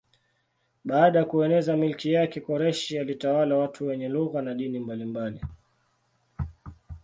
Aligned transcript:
Baada 0.83 1.19
ya 1.19 1.25
kueneza 1.25 1.77
milki 1.77 2.13
yake 2.13 2.41
Koreshi 2.41 2.99
alitawala 2.99 3.57
watu 3.57 3.85
wenye 3.87 4.09
lugha 4.09 4.41
na 4.41 4.53
dini 4.53 4.79
mbalimbali. 4.79 5.41